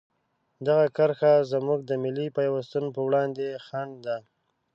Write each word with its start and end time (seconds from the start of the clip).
دغه 0.67 0.85
کرښه 0.95 1.33
زموږ 1.51 1.79
د 1.85 1.91
ملي 2.03 2.27
پیوستون 2.37 2.85
په 2.95 2.99
وړاندې 3.07 3.47
خنډ 3.65 3.93
ده. 4.05 4.17